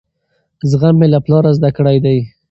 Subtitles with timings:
[0.69, 2.17] زغم مې له پلاره زده کړی دی.